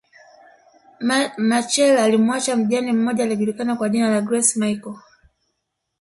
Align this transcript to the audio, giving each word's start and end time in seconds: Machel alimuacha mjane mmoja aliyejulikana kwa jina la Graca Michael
Machel 1.49 1.97
alimuacha 1.97 2.55
mjane 2.55 2.93
mmoja 2.93 3.23
aliyejulikana 3.23 3.75
kwa 3.75 3.89
jina 3.89 4.09
la 4.09 4.21
Graca 4.21 4.53
Michael 4.59 4.95